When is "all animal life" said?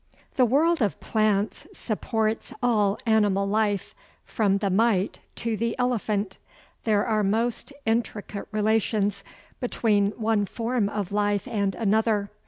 2.63-3.93